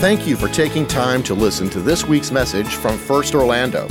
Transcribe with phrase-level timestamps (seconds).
[0.00, 3.88] Thank you for taking time to listen to this week's message from First Orlando.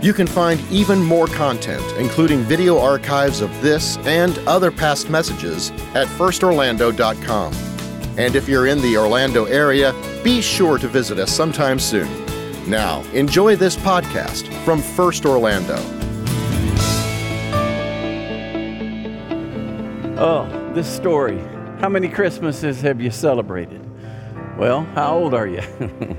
[0.00, 5.72] You can find even more content, including video archives of this and other past messages,
[5.94, 7.52] at firstorlando.com.
[8.16, 9.94] And if you're in the Orlando area,
[10.24, 12.08] be sure to visit us sometime soon.
[12.66, 15.76] Now, enjoy this podcast from First Orlando.
[20.18, 21.38] Oh, this story.
[21.78, 23.85] How many Christmases have you celebrated?
[24.56, 25.60] Well, how old are you?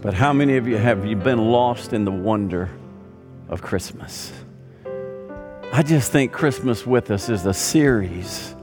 [0.00, 2.70] but how many of you have you been lost in the wonder
[3.50, 4.32] of Christmas?
[5.70, 8.54] I just think Christmas with us is a series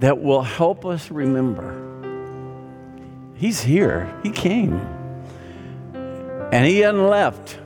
[0.00, 1.78] that will help us remember
[3.36, 4.74] He's here, He came,
[5.94, 7.58] and He hadn't left.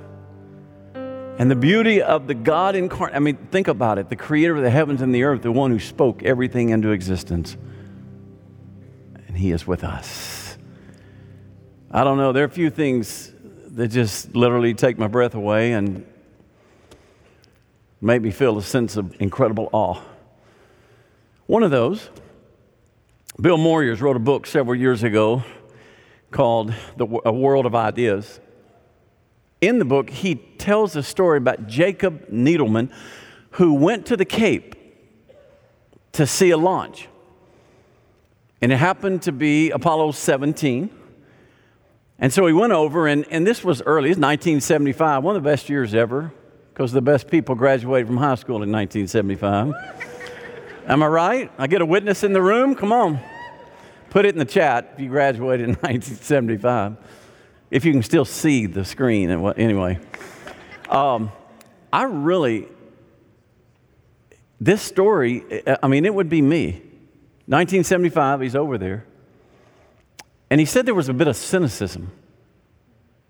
[0.95, 4.62] And the beauty of the God incarnate, I mean, think about it the creator of
[4.62, 7.56] the heavens and the earth, the one who spoke everything into existence.
[9.36, 10.56] And he is with us.
[11.90, 13.30] I don't know, there are a few things
[13.73, 16.06] that just literally take my breath away and
[18.01, 20.01] make me feel a sense of incredible awe.
[21.45, 22.09] One of those,
[23.38, 25.45] Bill Moyers wrote a book several years ago
[26.30, 28.40] called the, A World of Ideas
[29.60, 32.90] in the book, he tells a story about Jacob Needleman
[33.50, 34.74] who went to the Cape
[36.12, 37.09] to see a launch.
[38.60, 40.90] And it happened to be Apollo 17.
[42.18, 45.49] And so he went over, and, and this was early, it's 1975, one of the
[45.49, 46.32] best years ever,
[46.73, 49.74] because the best people graduated from high school in 1975.
[50.87, 51.52] Am I right?
[51.59, 52.74] I get a witness in the room?
[52.74, 53.21] Come on.
[54.09, 56.96] Put it in the chat if you graduated in 1975
[57.71, 59.30] if you can still see the screen.
[59.30, 59.99] And what, Anyway,
[60.88, 61.32] um,
[61.93, 62.68] I really,
[64.60, 65.44] this story,
[65.82, 66.82] I mean, it would be me.
[67.47, 69.05] 1975, he's over there.
[70.50, 72.12] And he said there was a bit of cynicism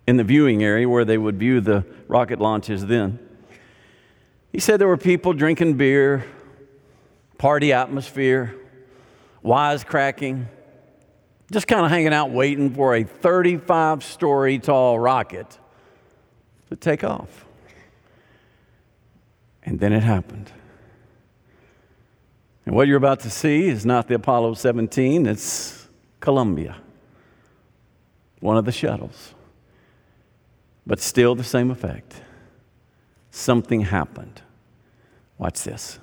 [0.07, 3.19] in the viewing area where they would view the rocket launches then.
[4.53, 6.25] He said there were people drinking beer,
[7.37, 8.55] party atmosphere,
[9.45, 10.47] wisecracking,
[11.53, 15.59] just kind of hanging out waiting for a 35 story tall rocket
[16.71, 17.45] to take off.
[19.63, 20.51] And then it happened.
[22.67, 25.89] And what you're about to see is not the Apollo 17, it's
[26.21, 26.77] Columbia,
[28.41, 29.35] one of the shuttles.
[30.85, 32.21] But still the same effect.
[33.31, 34.43] Something happened.
[35.39, 35.99] Watch this.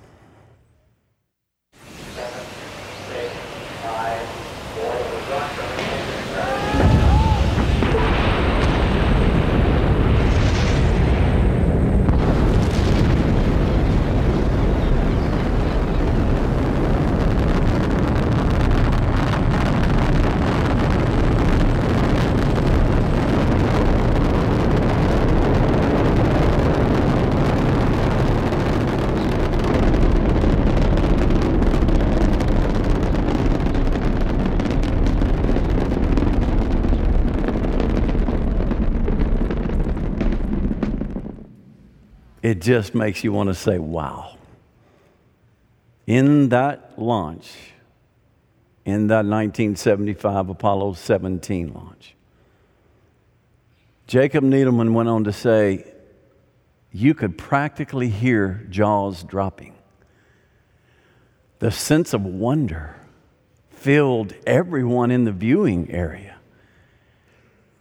[42.54, 44.38] It just makes you want to say, wow.
[46.06, 47.50] In that launch,
[48.84, 52.14] in that 1975 Apollo 17 launch,
[54.06, 55.84] Jacob Needleman went on to say,
[56.92, 59.74] you could practically hear jaws dropping.
[61.58, 62.94] The sense of wonder
[63.70, 66.36] filled everyone in the viewing area.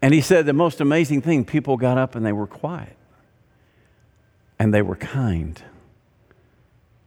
[0.02, 2.98] And he said the most amazing thing people got up and they were quiet
[4.60, 5.62] and they were kind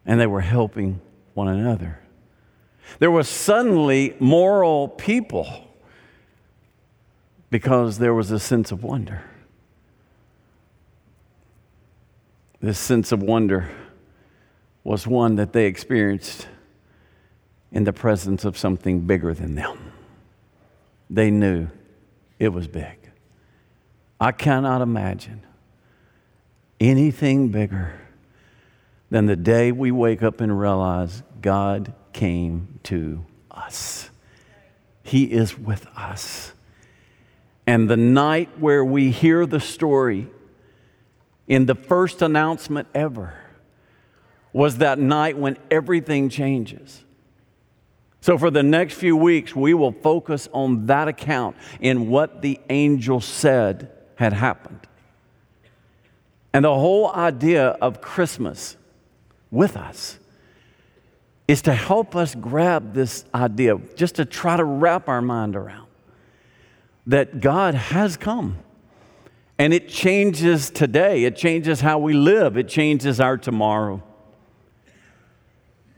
[0.04, 1.00] and they were helping
[1.34, 2.00] one another.
[2.98, 5.64] There was suddenly moral people
[7.50, 9.22] because there was a sense of wonder.
[12.60, 13.70] This sense of wonder
[14.82, 16.48] was one that they experienced
[17.72, 19.92] in the presence of something bigger than them.
[21.10, 21.68] They knew
[22.38, 23.10] it was big.
[24.21, 25.46] I cannot imagine
[26.80, 28.00] anything bigger
[29.10, 34.10] than the day we wake up and realize God came to us.
[35.02, 36.52] He is with us.
[37.66, 40.28] And the night where we hear the story
[41.46, 43.34] in the first announcement ever
[44.52, 47.04] was that night when everything changes.
[48.20, 52.58] So, for the next few weeks, we will focus on that account in what the
[52.70, 54.80] angel said had happened.
[56.56, 58.78] And the whole idea of Christmas
[59.50, 60.18] with us
[61.47, 65.86] is to help us grab this idea, just to try to wrap our mind around.
[67.06, 68.56] that God has come.
[69.58, 74.02] And it changes today, it changes how we live, it changes our tomorrow.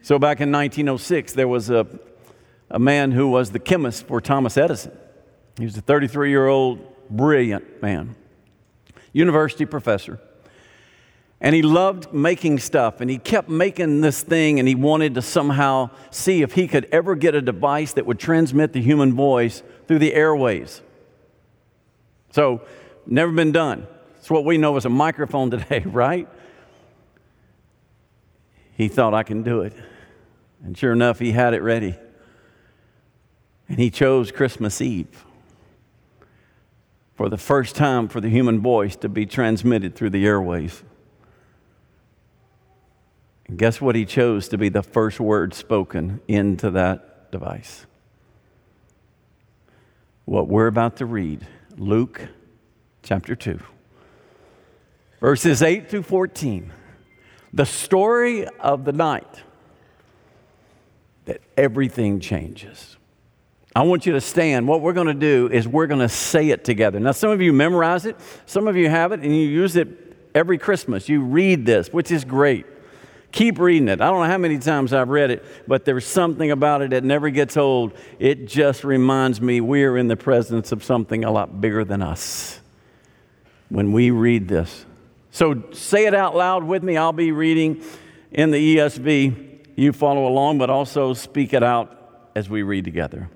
[0.02, 1.86] So, back in 1906, there was a,
[2.68, 4.90] a man who was the chemist for Thomas Edison.
[5.56, 8.16] He was a 33 year old, brilliant man,
[9.12, 10.18] university professor.
[11.40, 15.22] And he loved making stuff, and he kept making this thing, and he wanted to
[15.22, 19.62] somehow see if he could ever get a device that would transmit the human voice
[19.86, 20.82] through the airways.
[22.32, 22.62] So,
[23.06, 23.86] never been done.
[24.18, 26.28] It's what we know as a microphone today, right?
[28.76, 29.74] He thought, I can do it.
[30.64, 31.96] And sure enough, he had it ready.
[33.68, 35.24] And he chose Christmas Eve
[37.14, 40.82] for the first time for the human voice to be transmitted through the airways.
[43.48, 47.86] And guess what he chose to be the first word spoken into that device?
[50.26, 51.46] What we're about to read,
[51.78, 52.28] Luke
[53.02, 53.58] chapter 2,
[55.20, 56.70] verses 8 through 14.
[57.54, 59.42] The story of the night
[61.24, 62.98] that everything changes.
[63.74, 64.68] I want you to stand.
[64.68, 67.00] What we're going to do is we're going to say it together.
[67.00, 69.88] Now, some of you memorize it, some of you have it, and you use it
[70.34, 71.08] every Christmas.
[71.08, 72.66] You read this, which is great.
[73.30, 74.00] Keep reading it.
[74.00, 77.04] I don't know how many times I've read it, but there's something about it that
[77.04, 77.92] never gets old.
[78.18, 82.60] It just reminds me we're in the presence of something a lot bigger than us
[83.68, 84.86] when we read this.
[85.30, 86.96] So say it out loud with me.
[86.96, 87.82] I'll be reading
[88.32, 89.76] in the ESV.
[89.76, 93.28] You follow along, but also speak it out as we read together.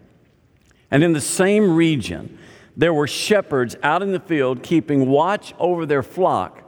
[0.90, 2.38] And in the same region,
[2.76, 6.62] there were shepherds out in the field keeping watch over their flock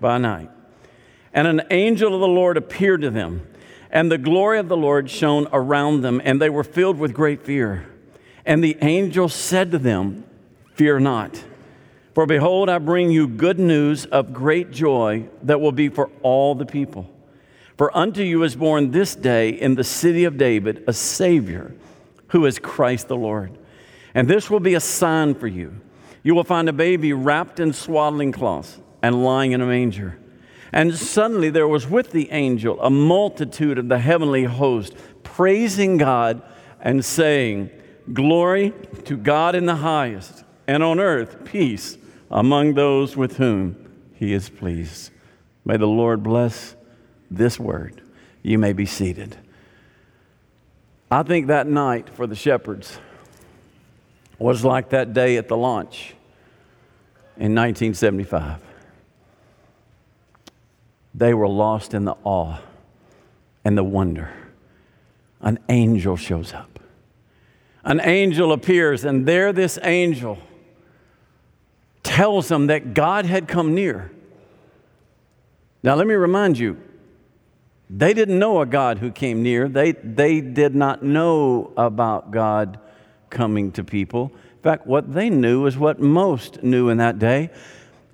[0.00, 0.50] by night.
[1.32, 3.46] And an angel of the Lord appeared to them,
[3.90, 7.42] and the glory of the Lord shone around them, and they were filled with great
[7.42, 7.86] fear.
[8.44, 10.24] And the angel said to them,
[10.74, 11.42] Fear not,
[12.14, 16.54] for behold, I bring you good news of great joy that will be for all
[16.54, 17.10] the people.
[17.76, 21.74] For unto you is born this day in the city of David a Savior,
[22.28, 23.56] who is Christ the Lord.
[24.14, 25.80] And this will be a sign for you.
[26.22, 30.18] You will find a baby wrapped in swaddling cloths and lying in a manger.
[30.72, 36.42] And suddenly there was with the angel a multitude of the heavenly host, praising God
[36.80, 37.70] and saying,
[38.12, 38.72] Glory
[39.04, 41.98] to God in the highest, and on earth peace
[42.30, 43.76] among those with whom
[44.14, 45.10] he is pleased.
[45.64, 46.74] May the Lord bless
[47.30, 48.00] this word.
[48.42, 49.36] You may be seated.
[51.10, 52.98] I think that night for the shepherds
[54.38, 56.14] was like that day at the launch
[57.36, 58.71] in 1975
[61.14, 62.58] they were lost in the awe
[63.64, 64.30] and the wonder.
[65.40, 66.78] An angel shows up.
[67.84, 70.38] An angel appears, and there this angel
[72.02, 74.10] tells them that God had come near.
[75.82, 76.80] Now, let me remind you,
[77.90, 79.68] they didn't know a God who came near.
[79.68, 82.78] They, they did not know about God
[83.30, 84.32] coming to people.
[84.56, 87.50] In fact, what they knew is what most knew in that day.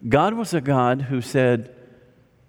[0.09, 1.75] God was a God who said,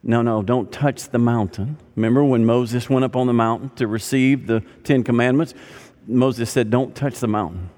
[0.01, 1.77] no, no, don't touch the mountain.
[1.95, 5.53] Remember when Moses went up on the mountain to receive the Ten Commandments?
[6.07, 7.69] Moses said, Don't touch the mountain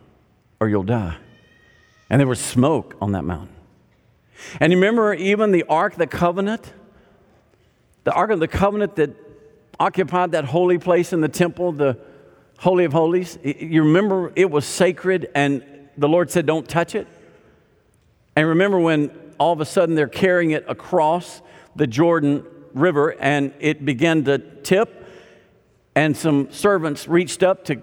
[0.60, 1.18] or you'll die.
[2.10, 3.56] And there was smoke on that mountain.
[4.60, 6.72] And you remember even the Ark of the Covenant?
[8.04, 9.12] The Ark of the Covenant that
[9.80, 11.98] occupied that holy place in the temple, the
[12.60, 13.40] Holy of Holies.
[13.44, 15.64] You remember it was sacred and
[15.98, 17.08] the Lord said, Don't touch it.
[18.36, 21.42] And remember when all of a sudden they're carrying it across
[21.76, 25.08] the Jordan River and it began to tip,
[25.96, 27.82] and some servants reached up to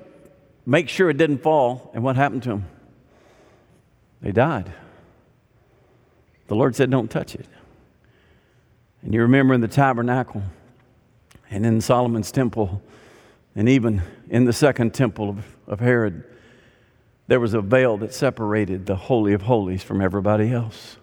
[0.67, 1.91] make sure it didn't fall.
[1.95, 2.67] And what happened to them?
[4.21, 4.73] They died.
[6.49, 7.47] The Lord said, Don't touch it.
[9.03, 10.43] And you remember in the tabernacle
[11.51, 12.83] and in Solomon's temple,
[13.55, 16.25] and even in the second temple of, of Herod,
[17.27, 20.98] there was a veil that separated the Holy of Holies from everybody else.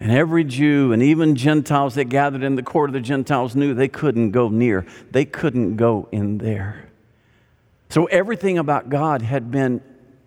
[0.00, 3.74] And every Jew and even Gentiles that gathered in the court of the Gentiles knew
[3.74, 6.88] they couldn't go near, they couldn't go in there.
[7.90, 9.82] So everything about God had been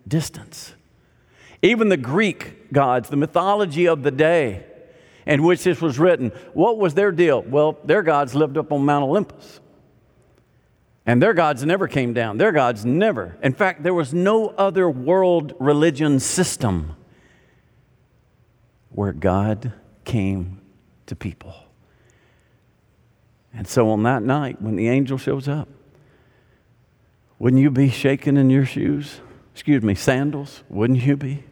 [0.06, 0.74] distance.
[1.60, 4.64] Even the Greek gods, the mythology of the day
[5.26, 7.42] in which this was written, what was their deal?
[7.42, 9.60] Well, their gods lived up on Mount Olympus.
[11.06, 12.38] And their gods never came down.
[12.38, 13.36] Their gods never.
[13.42, 16.96] In fact, there was no other world religion system
[18.94, 19.72] where God
[20.04, 20.60] came
[21.06, 21.54] to people.
[23.52, 25.68] And so on that night, when the angel shows up,
[27.38, 29.20] wouldn't you be shaken in your shoes?
[29.52, 30.62] Excuse me, sandals?
[30.68, 31.44] Wouldn't you be?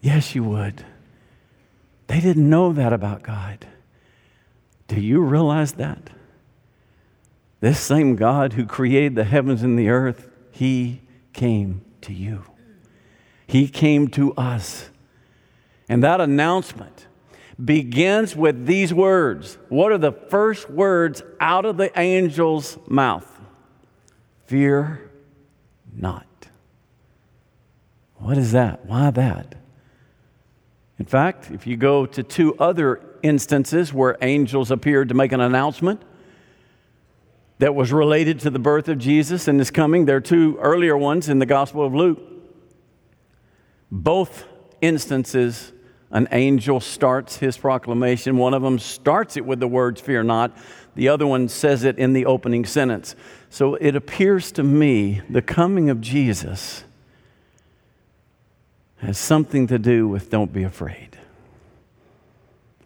[0.00, 0.84] Yes, you would.
[2.08, 3.66] They didn't know that about God.
[4.88, 6.10] Do you realize that?
[7.60, 12.44] This same God who created the heavens and the earth, He came to you.
[13.46, 14.90] He came to us.
[15.88, 17.06] And that announcement
[17.62, 19.58] begins with these words.
[19.68, 23.26] What are the first words out of the angel's mouth?
[24.46, 25.10] Fear
[25.94, 26.26] not.
[28.16, 28.86] What is that?
[28.86, 29.54] Why that?
[30.98, 35.40] In fact, if you go to two other instances where angels appeared to make an
[35.40, 36.02] announcement
[37.58, 40.96] that was related to the birth of Jesus and his coming, there are two earlier
[40.96, 42.20] ones in the Gospel of Luke.
[43.90, 44.44] Both
[44.80, 45.72] instances,
[46.10, 48.38] an angel starts his proclamation.
[48.38, 50.56] One of them starts it with the words, Fear not.
[50.94, 53.14] The other one says it in the opening sentence.
[53.50, 56.84] So it appears to me the coming of Jesus
[58.96, 61.18] has something to do with don't be afraid.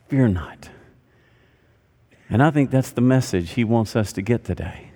[0.08, 0.68] Fear not.
[2.28, 4.90] And I think that's the message he wants us to get today.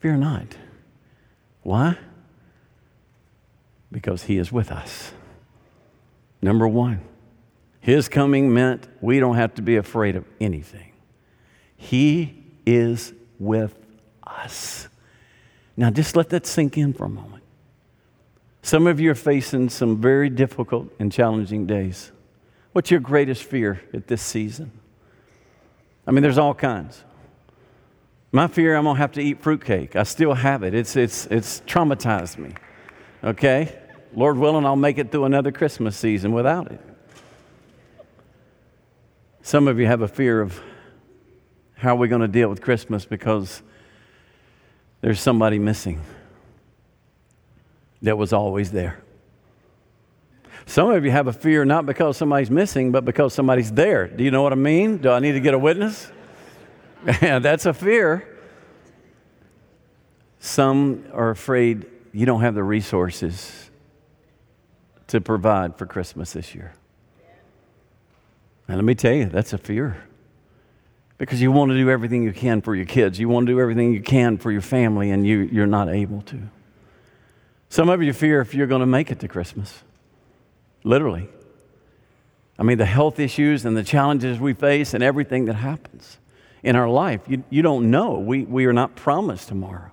[0.00, 0.56] Fear not.
[1.62, 1.98] Why?
[3.90, 5.12] Because he is with us.
[6.42, 7.00] Number one,
[7.80, 10.92] his coming meant we don't have to be afraid of anything.
[11.76, 13.78] He is with
[14.26, 14.88] us.
[15.76, 17.42] Now, just let that sink in for a moment.
[18.62, 22.12] Some of you are facing some very difficult and challenging days.
[22.72, 24.70] What's your greatest fear at this season?
[26.06, 27.02] I mean, there's all kinds.
[28.30, 29.94] My fear, I'm gonna have to eat fruitcake.
[29.96, 30.74] I still have it.
[30.74, 32.52] It's, it's, it's traumatized me.
[33.22, 33.76] Okay?
[34.14, 36.80] Lord willing, I'll make it through another Christmas season without it.
[39.42, 40.60] Some of you have a fear of
[41.74, 43.62] how are we going to deal with Christmas because
[45.00, 46.00] there's somebody missing
[48.02, 49.02] that was always there.
[50.66, 54.06] Some of you have a fear not because somebody's missing, but because somebody's there.
[54.06, 54.98] Do you know what I mean?
[54.98, 56.10] Do I need to get a witness?
[57.20, 58.28] Yeah, that's a fear.
[60.38, 63.71] Some are afraid you don't have the resources
[65.12, 66.72] to provide for Christmas this year.
[68.66, 70.02] And let me tell you, that's a fear.
[71.18, 73.60] Because you want to do everything you can for your kids, you want to do
[73.60, 76.40] everything you can for your family, and you, you're not able to.
[77.68, 79.82] Some of you fear if you're going to make it to Christmas,
[80.82, 81.28] literally.
[82.58, 86.16] I mean, the health issues and the challenges we face and everything that happens
[86.62, 88.18] in our life, you, you don't know.
[88.18, 89.90] We, we are not promised tomorrow.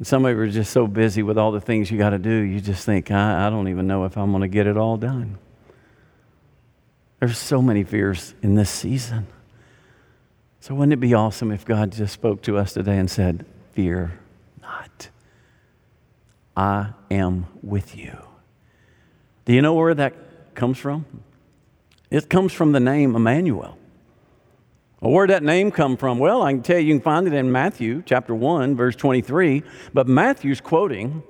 [0.00, 2.18] And some of you are just so busy with all the things you got to
[2.18, 4.78] do, you just think, I, I don't even know if I'm going to get it
[4.78, 5.36] all done.
[7.18, 9.26] There's so many fears in this season.
[10.60, 14.18] So, wouldn't it be awesome if God just spoke to us today and said, Fear
[14.62, 15.10] not?
[16.56, 18.16] I am with you.
[19.44, 21.04] Do you know where that comes from?
[22.10, 23.76] It comes from the name Emmanuel.
[25.00, 26.18] Well, where'd that name come from?
[26.18, 29.62] Well, I can tell you, you can find it in Matthew chapter 1, verse 23.
[29.94, 31.22] But Matthew's quoting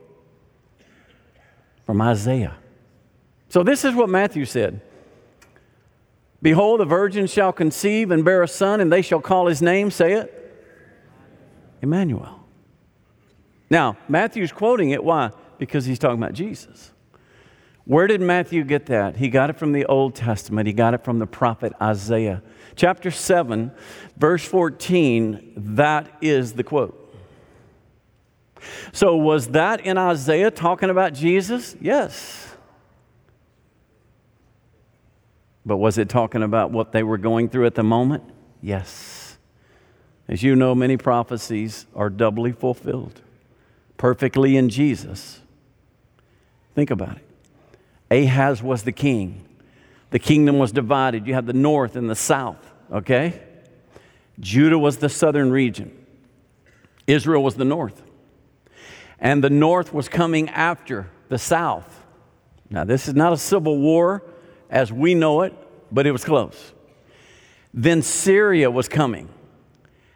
[1.86, 2.56] from Isaiah.
[3.48, 4.80] So this is what Matthew said
[6.42, 9.90] Behold, the virgin shall conceive and bear a son, and they shall call his name,
[9.90, 10.36] say it,
[11.82, 12.40] Emmanuel.
[13.68, 15.04] Now, Matthew's quoting it.
[15.04, 15.30] Why?
[15.58, 16.92] Because he's talking about Jesus.
[17.90, 19.16] Where did Matthew get that?
[19.16, 22.40] He got it from the Old Testament, he got it from the prophet Isaiah.
[22.76, 23.72] Chapter 7,
[24.16, 27.12] verse 14, that is the quote.
[28.92, 31.74] So, was that in Isaiah talking about Jesus?
[31.80, 32.54] Yes.
[35.66, 38.22] But was it talking about what they were going through at the moment?
[38.62, 39.36] Yes.
[40.28, 43.20] As you know, many prophecies are doubly fulfilled
[43.96, 45.40] perfectly in Jesus.
[46.76, 47.29] Think about it.
[48.10, 49.46] Ahaz was the king.
[50.10, 51.26] The kingdom was divided.
[51.26, 53.40] You had the north and the south, okay?
[54.40, 55.96] Judah was the southern region.
[57.06, 58.02] Israel was the north.
[59.18, 62.04] And the north was coming after the south.
[62.70, 64.22] Now, this is not a civil war
[64.70, 65.54] as we know it,
[65.92, 66.72] but it was close.
[67.74, 69.28] Then Syria was coming.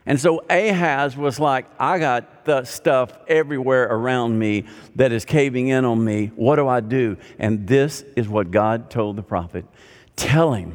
[0.06, 4.64] And so Ahaz was like, I got the stuff everywhere around me
[4.96, 6.30] that is caving in on me.
[6.36, 7.16] What do I do?
[7.38, 9.64] And this is what God told the prophet
[10.16, 10.74] Tell him,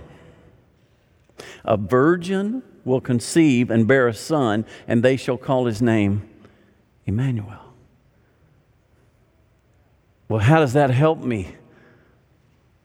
[1.63, 6.27] a virgin will conceive and bear a son, and they shall call his name
[7.05, 7.59] Emmanuel.
[10.27, 11.55] Well, how does that help me?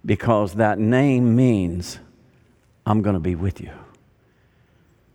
[0.04, 1.98] Because that name means
[2.86, 3.70] I'm going to be with you.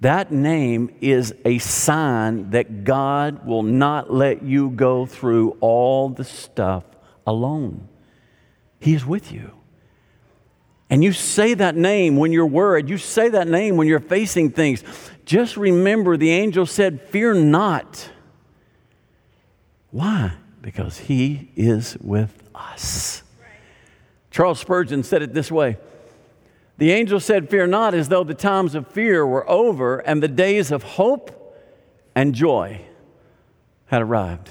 [0.01, 6.23] That name is a sign that God will not let you go through all the
[6.23, 6.85] stuff
[7.27, 7.89] alone.
[8.79, 9.51] He is with you.
[10.89, 12.89] And you say that name when you're worried.
[12.89, 14.83] You say that name when you're facing things.
[15.25, 18.09] Just remember the angel said, Fear not.
[19.91, 20.33] Why?
[20.61, 23.23] Because he is with us.
[24.31, 25.77] Charles Spurgeon said it this way
[26.79, 30.29] The angel said, Fear not, as though the times of fear were over and the
[30.29, 31.53] days of hope
[32.15, 32.79] and joy
[33.87, 34.49] had arrived.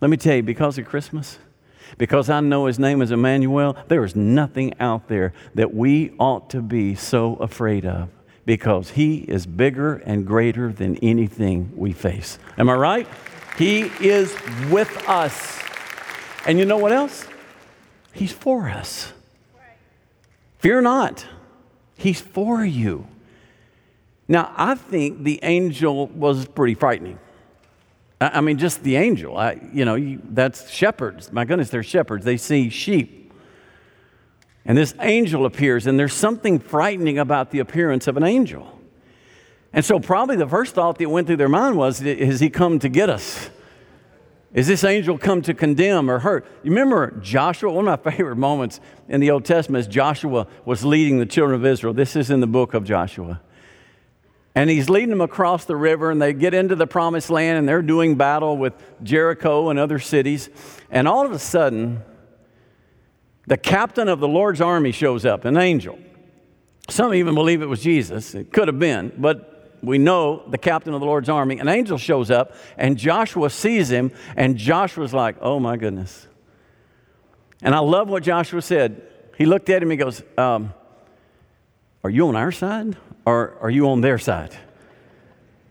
[0.00, 1.38] Let me tell you, because of Christmas,
[1.98, 6.48] because I know his name is Emmanuel, there is nothing out there that we ought
[6.50, 8.08] to be so afraid of
[8.46, 12.38] because he is bigger and greater than anything we face.
[12.56, 13.08] Am I right?
[13.58, 14.34] He is
[14.70, 15.60] with us.
[16.46, 17.26] And you know what else?
[18.14, 19.12] He's for us.
[20.62, 21.26] Fear not,
[21.96, 23.08] he's for you.
[24.28, 27.18] Now, I think the angel was pretty frightening.
[28.20, 29.36] I mean, just the angel.
[29.36, 31.32] I, you know, you, that's shepherds.
[31.32, 32.24] My goodness, they're shepherds.
[32.24, 33.32] They see sheep.
[34.64, 38.78] And this angel appears, and there's something frightening about the appearance of an angel.
[39.72, 42.78] And so, probably the first thought that went through their mind was, Has he come
[42.78, 43.50] to get us?
[44.54, 46.44] Is this angel come to condemn or hurt?
[46.62, 47.72] You remember Joshua?
[47.72, 51.58] One of my favorite moments in the Old Testament is Joshua was leading the children
[51.58, 51.94] of Israel.
[51.94, 53.40] This is in the book of Joshua.
[54.54, 57.66] And he's leading them across the river, and they get into the promised land, and
[57.66, 60.50] they're doing battle with Jericho and other cities.
[60.90, 62.02] And all of a sudden,
[63.46, 65.98] the captain of the Lord's army shows up, an angel.
[66.90, 68.34] Some even believe it was Jesus.
[68.34, 69.51] It could have been, but
[69.82, 71.58] we know the captain of the Lord's army.
[71.58, 76.28] An angel shows up, and Joshua sees him, and Joshua's like, oh my goodness.
[77.62, 79.02] And I love what Joshua said.
[79.36, 80.72] He looked at him, he goes, um,
[82.04, 84.54] Are you on our side or are you on their side?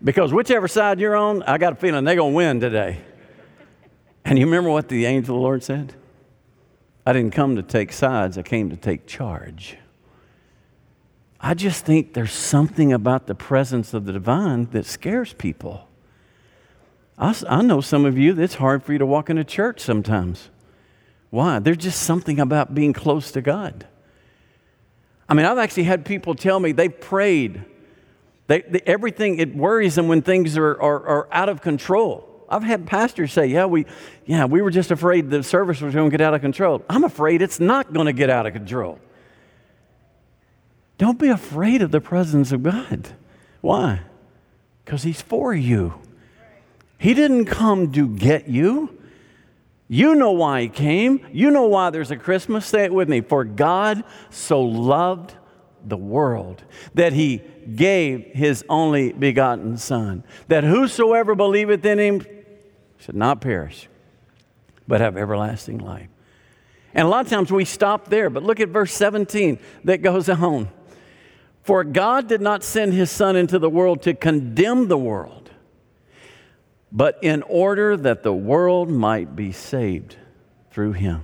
[0.03, 3.01] Because whichever side you're on, I got a feeling they're going to win today.
[4.25, 5.93] And you remember what the angel of the Lord said?
[7.05, 9.77] I didn't come to take sides, I came to take charge.
[11.43, 15.87] I just think there's something about the presence of the divine that scares people.
[17.17, 20.49] I, I know some of you, it's hard for you to walk into church sometimes.
[21.31, 21.57] Why?
[21.57, 23.87] There's just something about being close to God.
[25.27, 27.63] I mean, I've actually had people tell me they've prayed.
[28.45, 32.27] They, they, everything, it worries them when things are, are, are out of control.
[32.49, 33.85] I've had pastors say, yeah we,
[34.25, 36.83] yeah, we were just afraid the service was going to get out of control.
[36.89, 38.99] I'm afraid it's not going to get out of control.
[41.01, 43.15] Don't be afraid of the presence of God.
[43.59, 44.01] Why?
[44.85, 45.95] Because He's for you.
[46.99, 48.99] He didn't come to get you.
[49.87, 51.25] You know why he came.
[51.31, 52.67] You know why there's a Christmas.
[52.67, 53.21] Say it with me.
[53.21, 55.33] For God so loved
[55.83, 57.41] the world that he
[57.75, 62.25] gave his only begotten Son, that whosoever believeth in him
[62.99, 63.89] should not perish,
[64.87, 66.09] but have everlasting life.
[66.93, 70.29] And a lot of times we stop there, but look at verse 17 that goes
[70.29, 70.69] on.
[71.63, 75.41] For God did not send his Son into the world to condemn the world
[76.91, 80.17] but in order that the world might be saved
[80.71, 81.23] through him.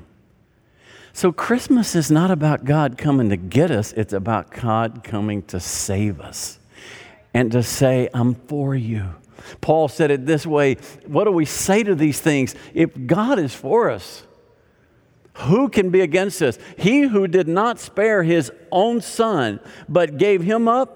[1.11, 5.59] So, Christmas is not about God coming to get us, it's about God coming to
[5.59, 6.59] save us
[7.33, 9.15] and to say, I'm for you.
[9.61, 12.55] Paul said it this way What do we say to these things?
[12.73, 14.23] If God is for us,
[15.37, 16.57] who can be against us?
[16.77, 20.93] He who did not spare his own son, but gave him up,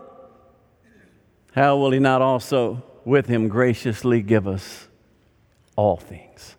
[1.53, 2.83] how will he not also?
[3.05, 4.87] with him graciously give us
[5.75, 6.55] all things.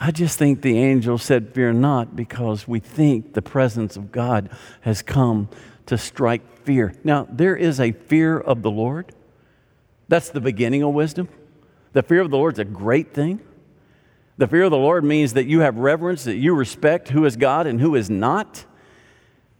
[0.00, 4.50] I just think the angel said, Fear not, because we think the presence of God
[4.80, 5.48] has come
[5.86, 6.94] to strike fear.
[7.04, 9.14] Now, there is a fear of the Lord.
[10.08, 11.28] That's the beginning of wisdom.
[11.92, 13.40] The fear of the Lord is a great thing.
[14.42, 17.36] The fear of the Lord means that you have reverence, that you respect who is
[17.36, 18.64] God and who is not,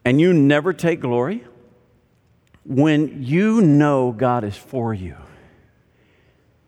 [0.04, 1.44] and you never take glory.
[2.64, 5.14] When you know God is for you,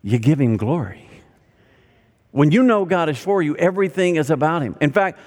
[0.00, 1.11] you give him glory.
[2.31, 4.77] When you know God is for you, everything is about him.
[4.81, 5.18] In fact,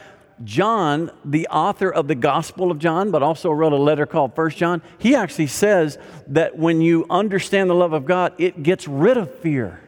[0.45, 4.57] John, the author of the Gospel of John, but also wrote a letter called First
[4.57, 5.97] John, he actually says
[6.27, 9.81] that when you understand the love of God, it gets rid of fear.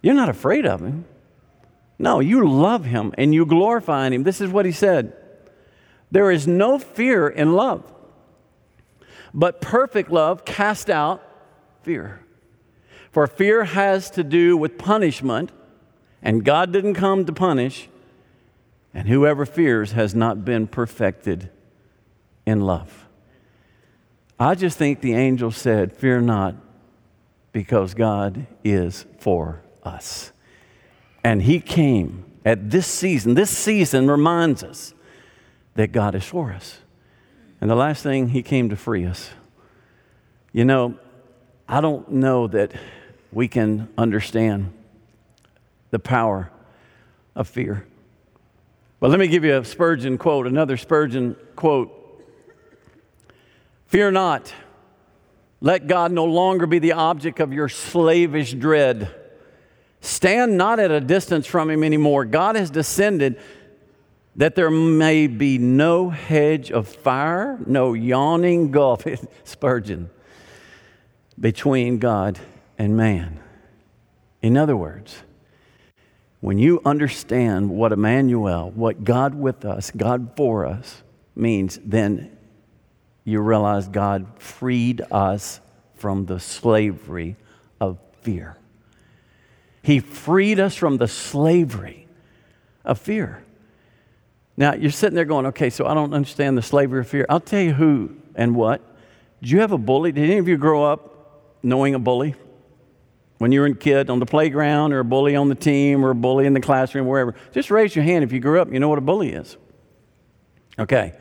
[0.00, 1.04] You're not afraid of him.
[2.02, 4.24] No, you love him and you glorify him.
[4.24, 5.12] This is what he said
[6.10, 7.90] There is no fear in love,
[9.32, 11.22] but perfect love casts out
[11.84, 12.20] fear.
[13.12, 15.52] For fear has to do with punishment,
[16.20, 17.88] and God didn't come to punish,
[18.92, 21.50] and whoever fears has not been perfected
[22.44, 23.06] in love.
[24.40, 26.56] I just think the angel said, Fear not,
[27.52, 30.31] because God is for us.
[31.24, 33.34] And he came at this season.
[33.34, 34.94] This season reminds us
[35.74, 36.78] that God is for us.
[37.60, 39.30] And the last thing, He came to free us.
[40.52, 40.98] You know,
[41.68, 42.72] I don't know that
[43.30, 44.72] we can understand
[45.90, 46.50] the power
[47.34, 47.86] of fear.
[49.00, 51.92] But let me give you a Spurgeon quote, another Spurgeon quote.
[53.86, 54.52] Fear not.
[55.60, 59.14] Let God no longer be the object of your slavish dread.
[60.02, 62.24] Stand not at a distance from Him anymore.
[62.24, 63.38] God has descended
[64.34, 69.06] that there may be no hedge of fire, no yawning gulf,
[69.44, 70.10] Spurgeon,
[71.38, 72.40] between God
[72.76, 73.38] and man.
[74.42, 75.22] In other words,
[76.40, 81.04] when you understand what Emmanuel, what God with us, God for us
[81.36, 82.36] means, then
[83.22, 85.60] you realize God freed us
[85.94, 87.36] from the slavery
[87.80, 88.56] of fear.
[89.82, 92.06] He freed us from the slavery
[92.84, 93.44] of fear.
[94.56, 97.26] Now, you're sitting there going, okay, so I don't understand the slavery of fear.
[97.28, 98.80] I'll tell you who and what.
[99.40, 100.12] Did you have a bully?
[100.12, 102.34] Did any of you grow up knowing a bully?
[103.38, 106.10] When you were a kid on the playground or a bully on the team or
[106.10, 107.34] a bully in the classroom, wherever.
[107.52, 109.56] Just raise your hand if you grew up, you know what a bully is.
[110.78, 111.14] Okay.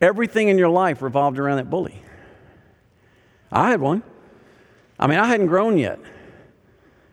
[0.00, 2.00] Everything in your life revolved around that bully.
[3.52, 4.02] I had one.
[4.98, 5.98] I mean, I hadn't grown yet.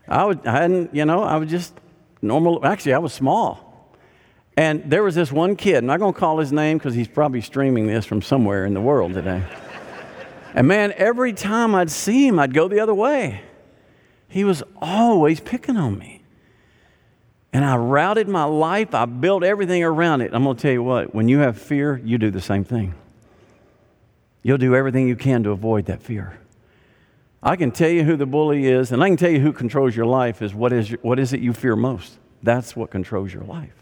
[0.08, 1.74] I, would, I hadn't, you know, I was just
[2.22, 2.66] normal.
[2.66, 3.74] Actually, I was small.
[4.56, 7.08] And there was this one kid, I'm not going to call his name because he's
[7.08, 9.44] probably streaming this from somewhere in the world today.
[10.54, 13.42] and man, every time I'd see him, I'd go the other way.
[14.28, 16.22] He was always picking on me.
[17.52, 20.32] And I routed my life, I built everything around it.
[20.34, 22.96] I'm going to tell you what, when you have fear, you do the same thing.
[24.42, 26.38] You'll do everything you can to avoid that fear.
[27.44, 29.96] I can tell you who the bully is, and I can tell you who controls
[29.96, 32.18] your life is what is, what is it you fear most?
[32.42, 33.76] That's what controls your life.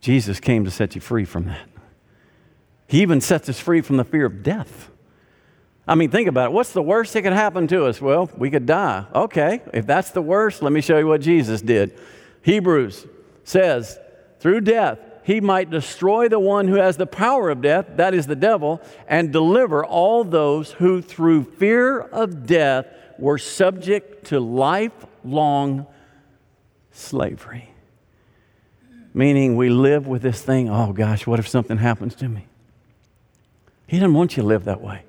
[0.00, 1.68] Jesus came to set you free from that.
[2.88, 4.90] He even sets us free from the fear of death.
[5.86, 6.52] I mean, think about it.
[6.52, 8.00] What's the worst that could happen to us?
[8.00, 9.06] Well, we could die.
[9.14, 11.96] Okay, if that's the worst, let me show you what Jesus did.
[12.42, 13.06] Hebrews
[13.44, 13.98] says,
[14.40, 18.26] through death, he might destroy the one who has the power of death, that is
[18.26, 22.86] the devil, and deliver all those who through fear of death
[23.18, 25.86] were subject to lifelong
[26.90, 27.72] slavery
[29.14, 32.46] meaning we live with this thing oh gosh, what if something happens to me?
[33.86, 35.02] He doesn't want you to live that way.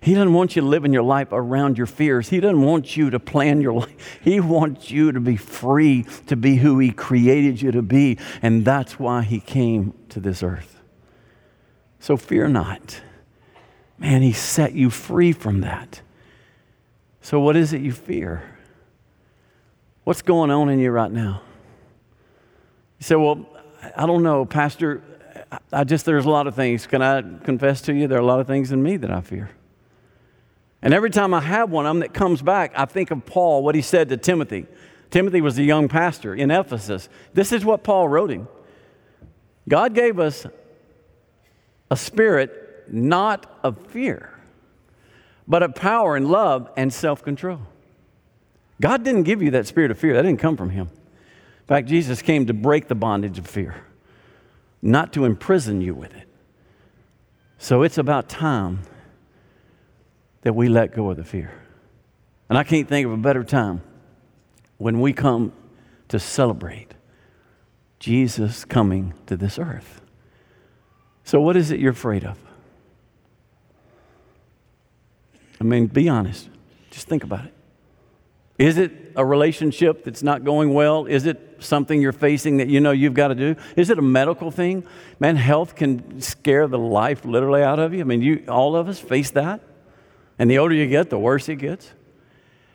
[0.00, 2.28] He doesn't want you living your life around your fears.
[2.28, 4.20] He doesn't want you to plan your life.
[4.22, 8.18] He wants you to be free to be who He created you to be.
[8.42, 10.80] And that's why He came to this earth.
[11.98, 13.00] So fear not.
[13.98, 16.00] Man, He set you free from that.
[17.20, 18.42] So, what is it you fear?
[20.04, 21.42] What's going on in you right now?
[22.98, 23.46] You say, Well,
[23.96, 25.02] I don't know, Pastor.
[25.72, 26.86] I just, there's a lot of things.
[26.86, 28.06] Can I confess to you?
[28.06, 29.50] There are a lot of things in me that I fear.
[30.82, 33.62] And every time I have one of them that comes back, I think of Paul,
[33.62, 34.66] what he said to Timothy.
[35.10, 37.08] Timothy was a young pastor in Ephesus.
[37.34, 38.48] This is what Paul wrote him
[39.68, 40.46] God gave us
[41.90, 44.32] a spirit not of fear,
[45.46, 47.60] but of power and love and self control.
[48.80, 50.88] God didn't give you that spirit of fear, that didn't come from Him.
[50.88, 53.84] In fact, Jesus came to break the bondage of fear,
[54.80, 56.28] not to imprison you with it.
[57.58, 58.80] So it's about time
[60.42, 61.52] that we let go of the fear.
[62.48, 63.82] And I can't think of a better time
[64.78, 65.52] when we come
[66.08, 66.94] to celebrate
[67.98, 70.00] Jesus coming to this earth.
[71.24, 72.38] So, what is it you're afraid of?
[75.60, 76.48] I mean, be honest.
[76.90, 77.54] Just think about it.
[78.58, 81.06] Is it a relationship that's not going well?
[81.06, 83.56] Is it something you're facing that you know you've got to do?
[83.76, 84.84] Is it a medical thing?
[85.20, 88.00] Man, health can scare the life literally out of you.
[88.00, 89.60] I mean, you, all of us face that.
[90.38, 91.86] And the older you get, the worse it gets.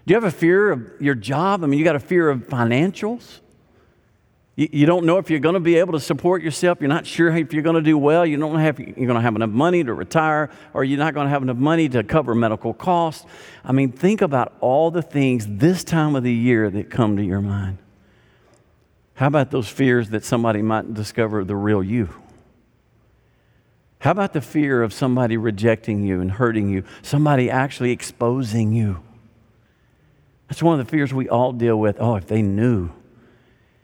[0.06, 1.64] Do you have a fear of your job?
[1.64, 3.40] I mean, you got a fear of financials?
[4.56, 6.78] You, don't know if you're going to be able to support yourself.
[6.80, 8.24] You're not sure if you're going to do well.
[8.24, 11.26] You don't if you're going to have enough money to retire, or you're not going
[11.26, 13.26] to have enough money to cover medical costs.
[13.64, 17.24] I mean, think about all the things this time of the year that come to
[17.24, 17.80] your mind.
[19.16, 22.10] How about those fears that somebody might discover the real you?
[24.04, 29.02] How about the fear of somebody rejecting you and hurting you, somebody actually exposing you?
[30.48, 31.98] That's one of the fears we all deal with.
[32.00, 32.92] Oh, if they knew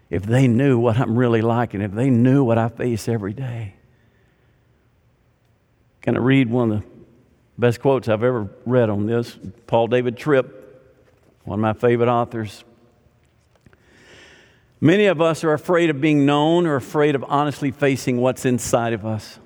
[0.10, 3.34] if they knew what I'm really like and if they knew what I face every
[3.34, 3.76] day.
[6.02, 6.88] Can I read one of the
[7.58, 9.38] best quotes I've ever read on this?
[9.68, 10.48] Paul David Tripp,
[11.44, 12.64] one of my favorite authors.
[14.82, 18.94] Many of us are afraid of being known or afraid of honestly facing what's inside
[18.94, 19.38] of us.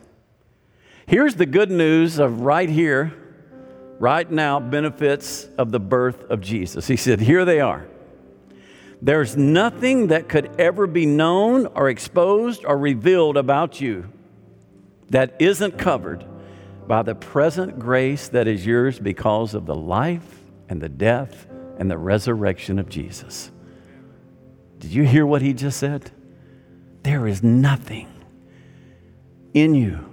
[1.06, 3.14] Here's the good news of right here,
[4.00, 6.88] right now, benefits of the birth of Jesus.
[6.88, 7.88] He said, Here they are.
[9.02, 14.10] There's nothing that could ever be known or exposed or revealed about you
[15.10, 16.26] that isn't covered
[16.88, 21.92] by the present grace that is yours because of the life and the death and
[21.92, 23.52] the resurrection of Jesus.
[24.80, 26.12] Did you hear what he just said?
[27.04, 28.08] There is nothing
[29.54, 30.13] in you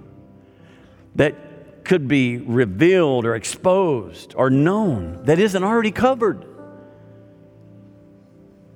[1.15, 6.45] that could be revealed or exposed or known that isn't already covered.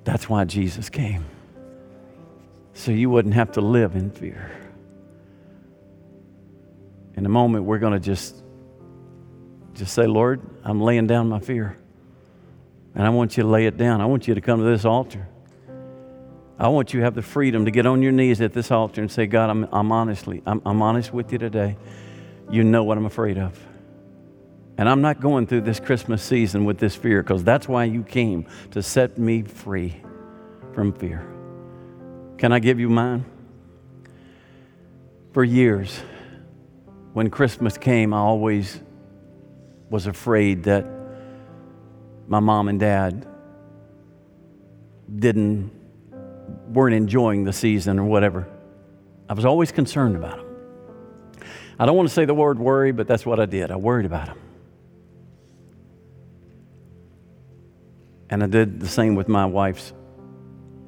[0.04, 1.24] That's why Jesus came.
[2.74, 4.50] So you wouldn't have to live in fear.
[7.16, 8.42] In a moment, we're going to just,
[9.74, 11.78] just say, Lord, I'm laying down my fear.
[12.94, 14.00] And I want you to lay it down.
[14.00, 15.26] I want you to come to this altar.
[16.58, 19.00] I want you to have the freedom to get on your knees at this altar
[19.00, 21.76] and say, God, I'm, I'm honestly, I'm, I'm honest with you today.
[22.50, 23.58] You know what I'm afraid of.
[24.78, 28.02] And I'm not going through this Christmas season with this fear because that's why you
[28.02, 29.96] came to set me free
[30.74, 31.26] from fear.
[32.36, 33.24] Can I give you mine?
[35.32, 35.98] For years,
[37.14, 38.80] when Christmas came, I always
[39.88, 40.86] was afraid that
[42.28, 43.26] my mom and dad
[45.14, 45.70] didn't
[46.68, 48.46] weren't enjoying the season or whatever.
[49.28, 50.45] I was always concerned about them.
[51.78, 53.70] I don't want to say the word worry, but that's what I did.
[53.70, 54.38] I worried about them.
[58.30, 59.92] And I did the same with my wife's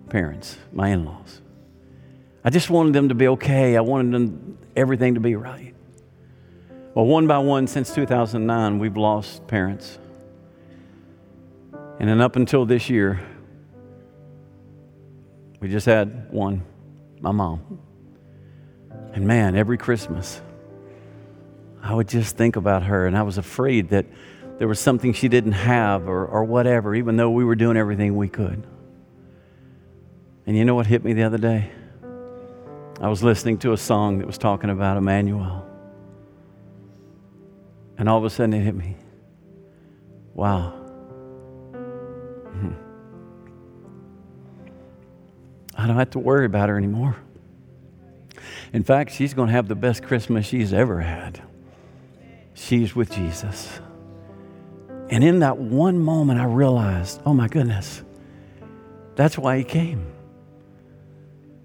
[0.08, 1.42] parents, my in laws.
[2.42, 3.76] I just wanted them to be okay.
[3.76, 5.74] I wanted them, everything to be right.
[6.94, 9.98] Well, one by one, since 2009, we've lost parents.
[12.00, 13.20] And then up until this year,
[15.60, 16.64] we just had one,
[17.20, 17.80] my mom.
[19.12, 20.40] And man, every Christmas,
[21.82, 24.06] I would just think about her, and I was afraid that
[24.58, 28.16] there was something she didn't have or, or whatever, even though we were doing everything
[28.16, 28.66] we could.
[30.46, 31.70] And you know what hit me the other day?
[33.00, 35.64] I was listening to a song that was talking about Emmanuel.
[37.96, 38.96] And all of a sudden it hit me.
[40.34, 40.70] Wow.
[42.52, 42.72] Hmm.
[45.76, 47.16] I don't have to worry about her anymore.
[48.72, 51.42] In fact, she's going to have the best Christmas she's ever had.
[52.58, 53.80] She's with Jesus.
[55.10, 58.02] And in that one moment, I realized, oh my goodness,
[59.14, 60.04] that's why he came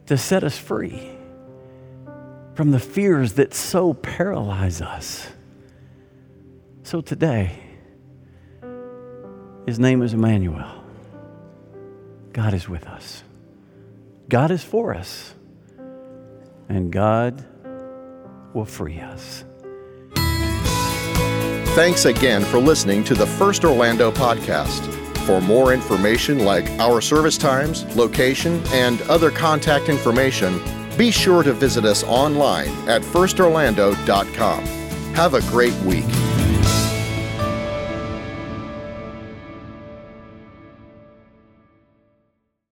[0.05, 1.01] to set us free
[2.53, 5.27] from the fears that so paralyze us.
[6.83, 7.59] So today,
[9.65, 10.83] his name is Emmanuel.
[12.33, 13.23] God is with us.
[14.29, 15.33] God is for us,
[16.69, 17.43] and God
[18.53, 19.43] will free us.
[21.75, 24.85] Thanks again for listening to the First Orlando podcast.
[25.25, 30.61] For more information like our service times, location, and other contact information,
[30.99, 34.63] be sure to visit us online at firstorlando.com.
[35.15, 36.05] Have a great week.